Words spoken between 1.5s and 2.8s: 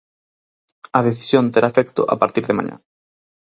terá efecto a partir de mañá.